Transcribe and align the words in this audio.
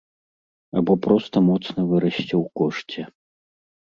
Або 0.79 0.93
проста 1.05 1.37
моцна 1.49 1.81
вырасце 1.91 2.25
ў 2.25 2.43
кошце. 2.63 3.01